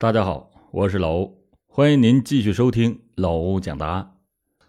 [0.00, 4.12] 大家好，我是老欧，欢迎您继续收听老欧讲答案。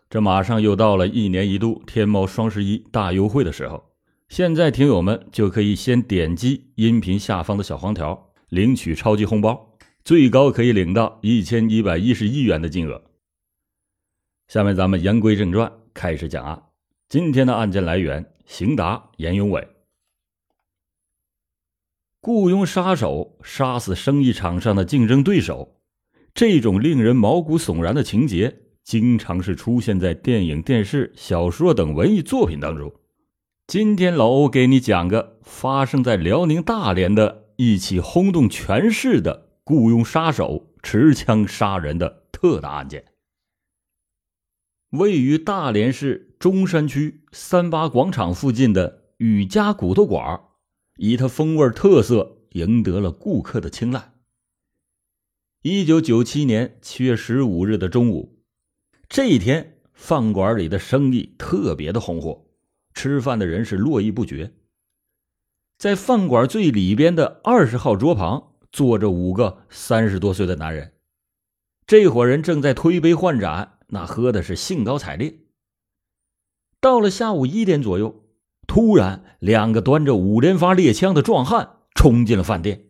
[0.09, 3.91] 这马上又到了一年一度天猫双十一大优惠的时候，
[4.27, 13.03] 现在听友们就可以先点击音频下方的小黄条领取超级红包，最高可以领到一千一百一十一元的金额。
[14.47, 16.63] 下面咱们言归正传，开始讲案。
[17.07, 19.67] 今天的案件来源：邢达、严永伟。
[22.21, 25.79] 雇佣杀手杀死生意场上的竞争对手，
[26.33, 32.93] 这种令人毛骨悚然的情节，经常是出现在电影、电视、小说等文艺作品当中。
[33.67, 43.05] 今天老欧给你讲个发生在辽宁大连的一起轰动全市的雇佣杀手持枪杀人的特大案件。
[44.89, 50.41] 位于大连市中山区三八广场附近的雨家骨头馆。
[51.01, 54.11] 以它风味特色，赢得了顾客的青睐。
[55.61, 58.43] 一九九七年七月十五日的中午，
[59.07, 62.45] 这一天饭馆里的生意特别的红火，
[62.93, 64.53] 吃饭的人是络绎不绝。
[65.77, 70.95] 在饭馆最里边的二十号桌旁，坐着五个三十多岁的男人，
[71.87, 75.39] 这伙人正在推杯换盏，那喝的是兴高采烈。
[76.81, 78.25] 到了下午一点左右。
[78.69, 82.85] 突然，两个端着五连发猎枪的壮汉冲进了饭店。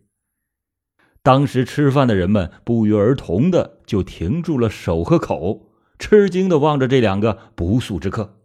[1.22, 8.36] 当时吃饭的人们不约而同的就停住了手和口，吃惊的望着这两个不速之客。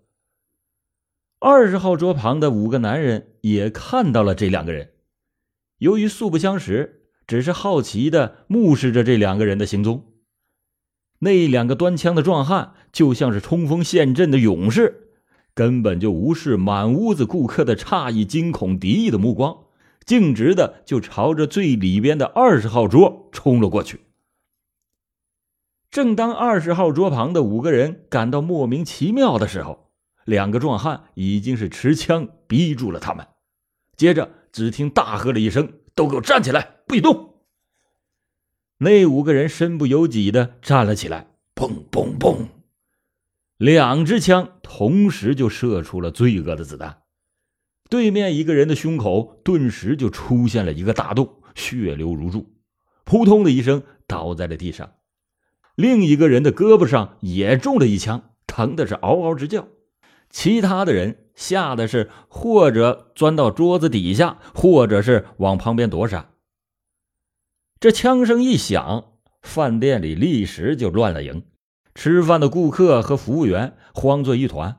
[1.40, 4.92] 二十号桌旁的五个男人也看到了这两个人，
[5.80, 10.14] 由于素不相识，只是好奇的目视着这两个人的行踪。
[11.20, 15.05] 那两个端枪的壮汉就像是冲锋陷阵的勇士。
[15.56, 19.58] 根本就无视满屋子顾客的诧异、惊恐、敌意的目光，
[20.06, 24.02] 径直的就朝着最里边的二十号桌冲了过去。
[25.90, 29.92] 正当二十号桌旁的五个人感到莫名其妙的时候，
[30.26, 33.26] 两个壮汉已经是持枪逼住了他们。
[33.96, 37.36] 接着，只听大喝了一声：“都给我站起来，不许动！”
[38.80, 42.55] 那五个人身不由己的站了起来，砰砰砰。
[43.58, 47.04] 两支枪同时就射出了罪恶的子弹，
[47.90, 52.54] 对面一个人的胸口顿时就出现了一个大洞，血流如注，
[53.06, 54.96] 扑通的一声倒在了地上。
[55.76, 59.68] 另一个人的胳膊上也中了一枪，疼的是嗷嗷直叫。
[60.30, 66.32] 其他的人吓得是或者钻到桌子底下，或者是往旁边躲闪。
[67.80, 71.44] 这枪声一响，饭店里立时就乱了营。
[71.96, 74.78] 吃饭的顾客和服务员慌作一团，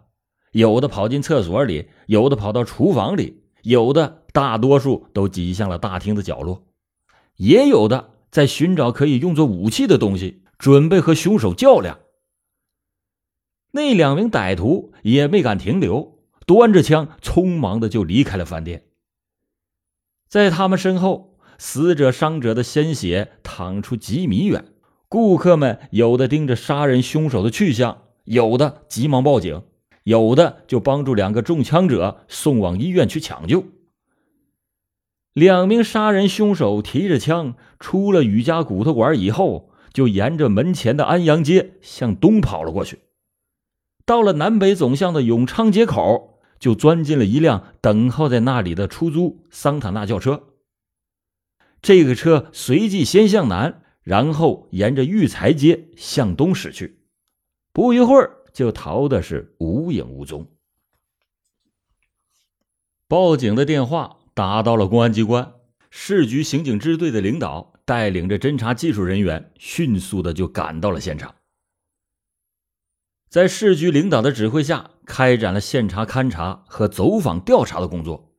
[0.53, 6.67] 有的跑进厕所里，有的跑到厨房里，有的大多数都挤向了大厅的角落，
[7.37, 11.99] 也有的在寻找可以用作武器的东西，准备和凶手较量。
[13.73, 18.85] 那两名歹徒也没敢停留，端着枪匆忙的就离开了饭店。
[20.29, 24.73] 在他们身后，死者伤者的鲜血淌出几米远。
[25.09, 29.63] 顾客们有的盯着杀人凶手的去向，有的急忙报警，
[30.03, 33.65] 有的就帮助两个中枪者送往医院去抢救。
[35.33, 42.99] 两名杀人凶手提着枪出了雨家骨头馆以后，就沿着门前的安阳街向东跑了过去。
[44.05, 50.43] 到了南北总向的永昌街口，就钻进了一辆等候在那里的出租桑塔纳轿车。
[51.81, 53.83] 这个车随即先向南。
[54.07, 57.01] 然后沿着育才街向东驶去，
[57.73, 60.47] 不一会儿就逃的是无影无踪。
[63.09, 65.55] 报警的电话打到了公安机关，
[65.91, 71.35] 市局刑警支队的领导带领着侦查技术人员迅速的就赶到了现场，
[73.29, 78.33] 在市局领导的指挥下，开展了现场勘查和走访调查的工作。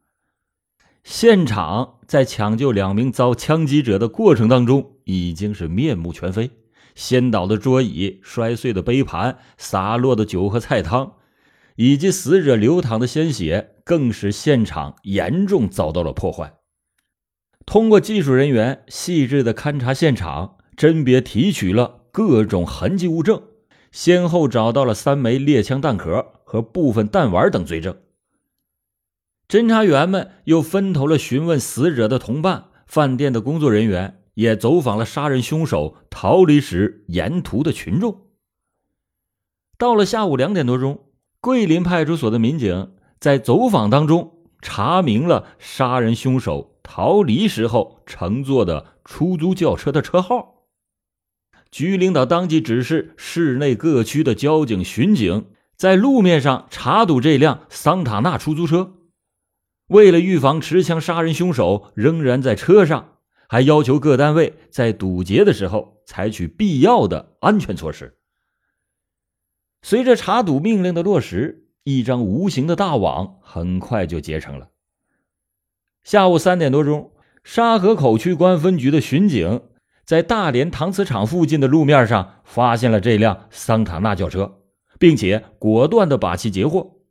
[1.03, 6.51] 现场在抢救两名遭枪击者的过程当中，已经是面目全非，
[6.93, 11.13] 掀倒的桌椅、摔碎的杯盘、洒落的酒和菜汤，
[11.77, 16.55] 以及死者流淌的鲜血，更使现场严重遭到了破坏。
[17.65, 23.41] 通过技术人员细致的勘查现场，甄别提取了各种痕迹物证，
[23.91, 27.95] 先后找到了三枚猎枪弹壳和部分弹丸等罪证。
[29.47, 38.27] 侦查员们又分头了询问死者的同伴、饭店的工作人员，也走访了杀人凶手逃离时沿途的群众。
[39.79, 41.05] 到了下午两点多钟，
[41.41, 50.67] 桂林派出所的民警在走访当中查明了杀人凶手逃离时候乘坐的出租轿车的车号，
[51.71, 58.93] 局领导当即指示市内各区的交警、巡警在路面上查堵这辆桑塔纳出租车。
[59.87, 63.16] 为了预防持枪杀人凶手仍然在车上，
[63.47, 68.17] 还要求各单位在堵截的时候采取必要的安全措施。
[69.81, 74.69] 随着查堵命令的落实，一张无形的大网很快就结成了。
[76.03, 77.11] 下午三点多钟，
[77.43, 79.61] 沙河口区公安分局的巡警。
[80.05, 84.61] 在大连搪瓷厂附近的路面上发现了这辆桑塔纳轿车，
[84.97, 87.01] 并且果断的把其截获。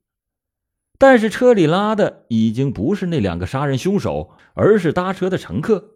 [0.99, 5.96] 但是车里拉的已经不是那两个杀人凶手，而是搭车的乘客。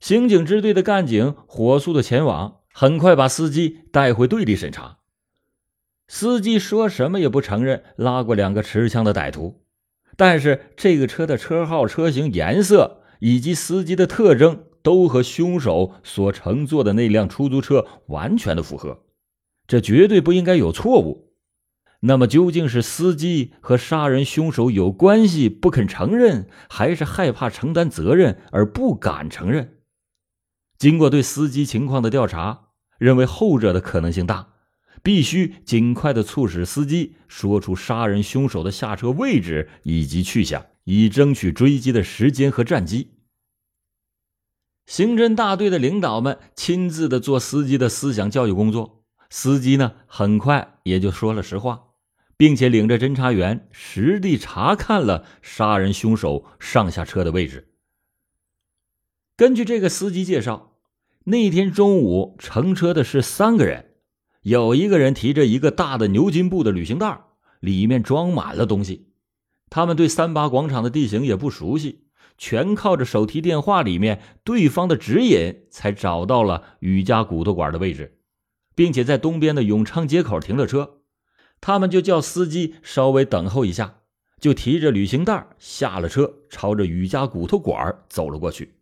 [0.00, 4.98] 刑警支队的干警火速的前往，很快把司机带回队里审查。
[6.08, 9.62] 司机说什么也不承认拉过两个持枪的歹徒，
[10.16, 14.64] 但是这个车的车号、车型、颜色以及司机的特征。
[14.86, 19.02] 都和凶手所乘坐的那辆出租车完全的符合，
[19.66, 21.32] 这绝对不应该有错误。
[22.02, 29.75] 那么究竟是司机和杀人凶手有关系不肯承认，还是害怕承担责任而不敢承认？
[30.78, 32.68] 经过对司机情况的调查，
[32.98, 34.48] 认为后者的可能性大，
[35.02, 43.12] 必须尽快的促使司机说出杀人凶手的下车位置以及去向，以争取追击的时间和战机。
[44.86, 51.86] 刑侦大队的领导们亲自的做司机的思想教育工作，司机呢很快也就说了实话，
[52.36, 57.72] 并且领着侦查员实地查看了杀人凶手上下车的位置。
[59.36, 60.72] 根据这个司机介绍，
[61.24, 63.90] 那天中午乘车的是三个人，
[64.40, 67.20] 有一个人提着一个大的牛津布的旅行袋，
[67.60, 69.08] 里面装满了东西。
[69.68, 72.06] 他们对三八广场的地形也不熟悉。
[72.38, 78.18] 全靠着手提电话里面对方的指引，才找到了雨家骨头馆的位置，
[78.74, 80.98] 并且在东边的永昌街口停了车。
[81.60, 84.00] 他们就叫司机稍微等候一下，
[84.38, 88.74] 就提着旅行袋下了车，朝着雨家骨头馆走了过去。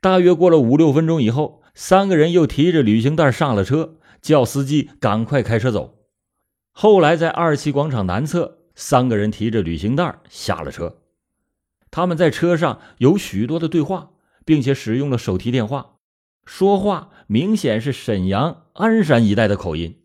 [0.00, 5.98] 大约过了五六分钟以后，三个人又提着旅行袋上了车，叫司机赶快开车走。
[6.72, 10.98] 后来在二七广场南侧，三个人提着旅行袋下了车。
[11.90, 14.10] 他们在车上有许多的对话，
[14.44, 15.96] 并且使用了手提电话，
[16.44, 19.98] 说话明显是沈阳、鞍山一带的口音。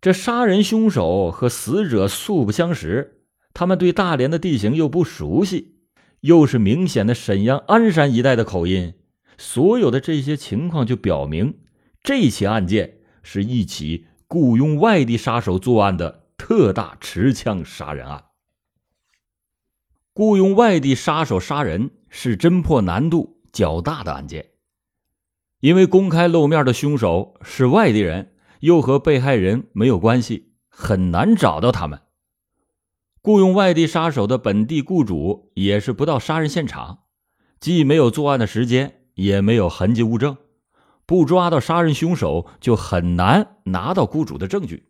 [0.00, 3.22] 这杀人凶手和死者素不相识，
[3.54, 5.71] 他们对大连的地形又不熟悉，
[6.22, 8.94] 又是明显的沈阳、鞍山一带的口音，
[9.38, 11.58] 所有的这些情况就表明，
[12.02, 18.24] 这起案件是一起雇佣外地杀手作案的特大持枪杀人案。
[20.14, 24.50] 雇佣外地杀手杀人是侦破难度较大的案件，
[25.58, 32.00] 因为公开露面的凶手是外地人，又和被害人没有关系，很难找到他们。
[33.22, 37.04] 雇佣外地杀手的本地雇主也是不到杀人现场，
[37.60, 40.36] 既没有作案的时间，也没有痕迹物证，
[41.06, 44.88] 不抓到杀人凶手，就很难拿到雇主的证据。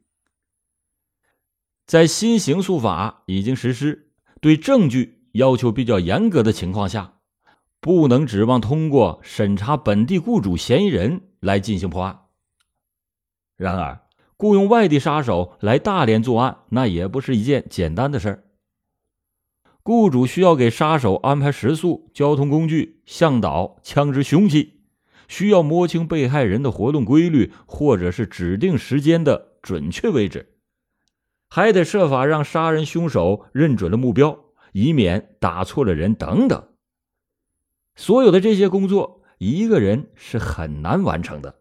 [1.87, 4.09] 在新刑诉法已经实施。
[4.41, 7.21] 对证据要求比较严格的情况下，
[7.81, 12.23] 不能指望通过审查本地雇主嫌疑人来进行破案。
[13.57, 14.02] 然而，
[14.43, 18.43] 雇佣外地杀手来大连作案，那也不是一件简单的事儿。
[19.85, 24.81] 雇主需要给杀手安排食宿、交通工具、向导、枪支、凶器，
[25.29, 30.57] 需要摸清被害人的活动规律，或者是指定时间的准确位置。
[31.49, 34.37] 还得设法让杀人凶手认准了目标，
[34.73, 36.67] 以免打错了人等等。
[37.95, 41.61] 所有的这些工作，一个人是很难完成的，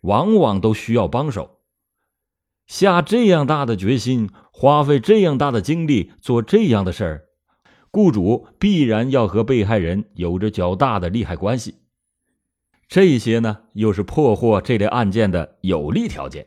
[0.00, 1.55] 往往都需要帮手。
[2.66, 7.24] 下这样大的决心，花费这样大的精力做这样的事儿，
[7.90, 11.76] 雇主必然要和被害人有着较大的利害关系。
[12.88, 16.46] 这些呢，又是破获这类案件的有利条件。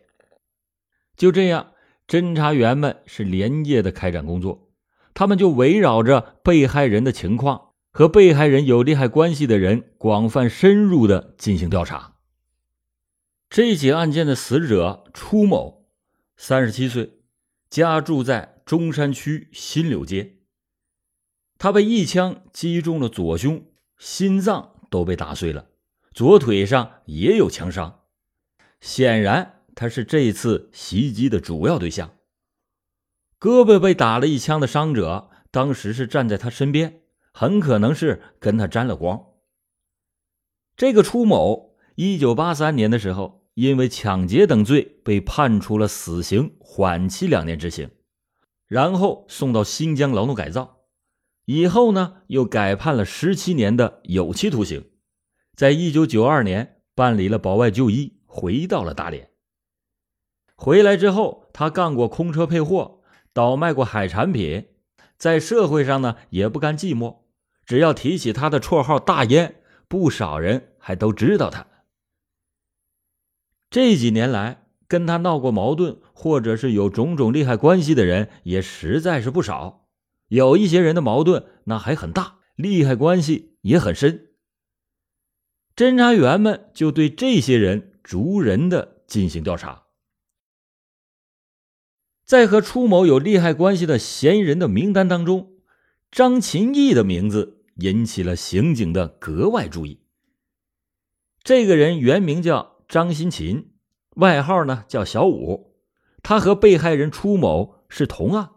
[1.15, 1.71] 就这样。
[2.07, 4.71] 侦查员们是连夜的开展工作，
[5.13, 12.15] 他们就围绕着被害人的情况和被害人有利害关系的人，广泛深入的进行调查。
[13.47, 15.78] 这起案件的死者初某，
[16.41, 17.19] 三十七岁，
[17.69, 20.37] 家住在中山区新柳街。
[21.57, 23.65] 他被一枪击中了左胸，
[23.97, 25.67] 心脏都被打碎了，
[26.13, 28.05] 左腿上也有枪伤，
[28.79, 29.63] 显然。
[29.75, 32.17] 他是这次袭击的主要对象。
[33.37, 37.01] 胳膊被打了一枪的伤者，当时是站在他身边，
[37.33, 39.25] 很可能是跟他沾了光。
[40.77, 47.89] 这个初某一九八三年的时候，因为抢劫等罪被判处了死刑，缓期两年执行，
[48.67, 50.77] 然后送到新疆劳动改造。
[51.43, 54.85] 以后呢，又改判了十七年的有期徒刑。
[55.57, 59.29] 在一九九二年办理了保外就医，回到了大连。
[60.55, 63.01] 回来之后，他干过空车配货，
[63.33, 64.67] 倒卖过海产品，
[65.17, 67.23] 在社会上呢也不甘寂寞。
[67.65, 69.55] 只要提起他的绰号“大烟”，
[69.89, 71.67] 不少人还都知道他。
[73.69, 79.87] 这几年来，跟他闹过矛盾，或者是有种种利害关系的人，也实在是不少。
[80.27, 84.31] 有一些人的矛盾那还很大，利害关系也很深。
[85.75, 89.83] 侦查员们就对这些人逐人的进行调查，
[92.25, 95.53] 在和出某有利害关系的嫌疑人的名单当中，
[96.11, 97.57] 张琴义的名字。
[97.81, 100.01] 引起了刑警的格外注意。
[101.41, 103.69] 这个人原名叫张新琴，
[104.15, 105.75] 外号呢叫小五。
[106.23, 108.49] 他和被害人出某是同案，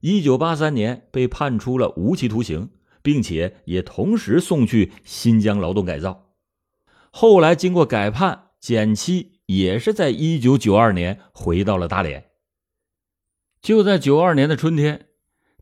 [0.00, 2.70] 一九八三年被判处了无期徒刑，
[3.02, 6.30] 并且也同时送去新疆劳动改造。
[7.10, 12.24] 后来经过改判，减期，也是在一九九二年回到了大连。
[13.60, 15.08] 就在九二年的春天，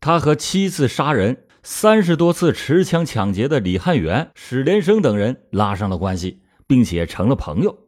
[0.00, 1.48] 他和七次杀人。
[1.66, 7.83] 三十多次持枪抢劫的李汉元、史连生等人拉上了关系，并且成了朋友。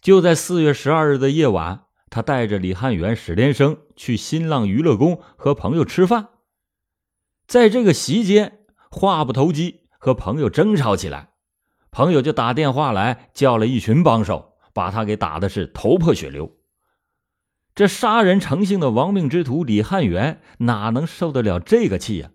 [0.00, 6.28] 就在四月十二日的夜晚，他带着李汉元、史连生去新浪娱乐宫和朋友吃饭。
[7.46, 11.30] 在这个席间，话不投机，和朋友争吵起来，
[11.90, 16.56] 朋友就打电话来叫了一群帮手，把他给打的是头破血流。
[17.74, 22.30] 这杀人成性的亡命之徒李汉元哪能受得了这个气呀？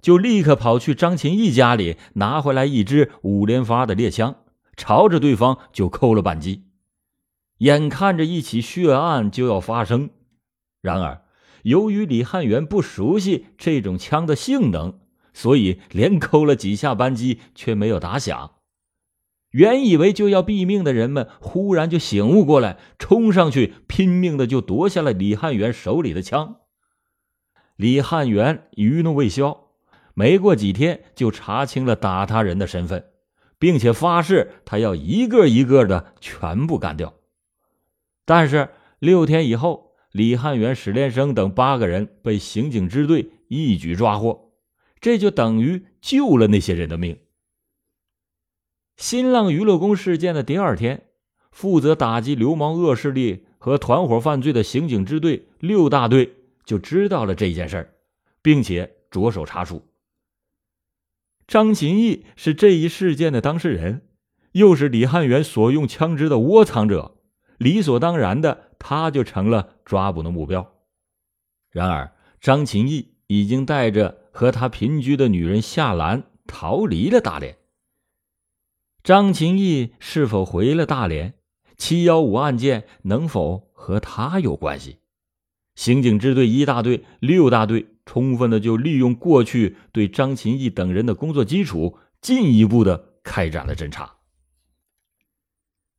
[0.00, 4.36] 就立刻跑去张琴义家里拿回来一支五连发的猎枪，
[4.76, 6.69] 朝着对方就扣了扳机。
[7.60, 10.10] 眼看着一起血案就要发生，
[10.82, 11.22] 然而
[11.62, 14.98] 由于李汉元不熟悉这种枪的性能，
[15.32, 18.52] 所以连扣了几下扳机却没有打响。
[19.50, 26.56] 原以为就要毙命的人们忽然就醒悟过来，冲上去拼命的就夺下了李汉元手里的枪。
[27.76, 29.66] 李汉元余怒未消。
[30.14, 33.06] 没过几天，就查清了打他人的身份，
[33.58, 37.14] 并且发誓他要一个一个的全部干掉。
[38.30, 38.68] 但是
[39.00, 44.52] 六天以后，李汉元、史连生等八个人被刑警支队一举抓获，
[45.00, 47.18] 这就等于救了那些人的命。
[48.96, 51.08] 新浪娱乐宫事件的第二天，
[51.50, 57.94] 负责打击流氓恶势力和团伙犯罪的刑警支队六大队就知道了这件事
[58.42, 59.88] 并且着手查处。
[61.48, 64.02] 张琴义是这一事件的当事人，
[64.52, 67.16] 又是李汉元所用枪支的窝藏者，
[67.60, 70.72] 理所当然的，他就成了抓捕的目标。
[71.70, 77.58] 然而，张琴义已经带着和他平居的女人夏兰逃离了大连。
[79.02, 81.34] 张琴义是否回了大连？
[81.76, 84.96] 七幺五案件能否和他有关系？
[85.74, 87.86] 刑警支队一大队、六大队。
[88.06, 94.16] 充分的就利用过去对张琴义等人的工作基础，进一步的开展了侦查。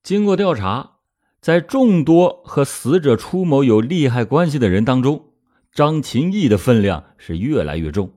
[0.04, 0.91] 经过调查，
[1.42, 5.34] 在众多和死者出某有利害关系的人当中，
[5.72, 8.14] 张琴义的分量是越来越重。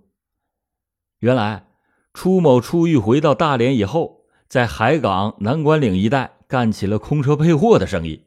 [1.21, 1.67] 原来，
[2.13, 8.27] 出某出狱回到大连以后，在海港南关岭一带干起了空车配货的生意。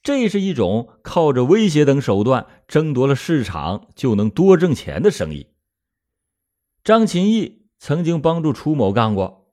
[0.00, 5.48] 这是一种靠着威胁等手段争夺了市场就能多挣钱的生意。
[6.84, 9.52] 张琴义曾经帮助楚某干过。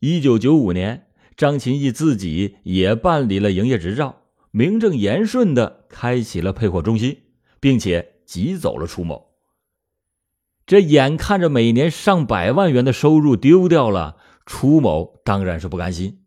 [0.00, 1.05] 一九九五年，
[1.36, 7.18] 张琴义自己也办理了营业执照，名正言顺的开启了配货中心，
[7.60, 9.34] 并且挤走了楚某。
[10.64, 14.16] 这眼看着每年上百万元的收入丢掉了，
[14.46, 16.24] 楚某当然是不甘心。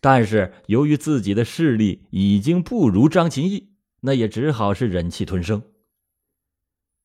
[0.00, 5.62] 但是由于自己的势力已经不如张琴义，那也只好是忍气吞声。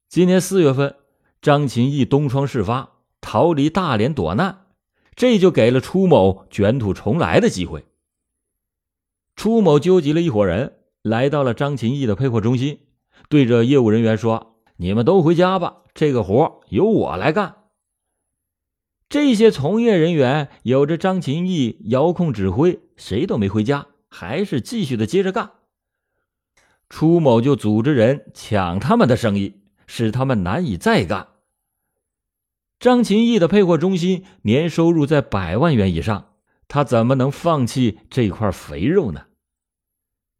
[0.10, 0.96] 今年四月份，
[1.42, 4.67] 张琴义东窗事发，逃离大连躲难，
[5.18, 7.84] 这就给了初某卷土重来的机会。
[9.36, 12.82] 初某纠集了一伙人，来到了张琴义的配货中心，
[13.28, 17.56] 对着业务人员说：“你们都回家吧，这个活由我来干。”
[19.10, 25.52] 这些从业人员有着张琴义遥控指挥，谁都没回家，还是继续的接着干。
[26.90, 31.28] 初某就组织人抢他们的生意，使他们难以再干。
[32.80, 36.34] 张琴义的配货中心年收入在百万元以上，
[36.68, 39.26] 他怎么能放弃这块肥肉呢？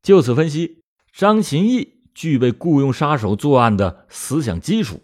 [0.04, 5.02] 就此分析，张琴义具备雇佣杀手作案的思想基础。